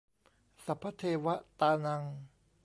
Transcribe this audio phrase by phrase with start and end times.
[0.65, 2.03] สัพพะเทวะตานัง